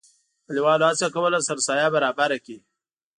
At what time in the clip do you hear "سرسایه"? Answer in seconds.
1.47-1.87